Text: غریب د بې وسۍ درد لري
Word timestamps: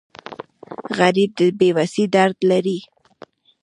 غریب 0.97 1.31
د 1.39 1.39
بې 1.59 1.69
وسۍ 1.75 2.05
درد 2.15 2.37
لري 2.49 2.79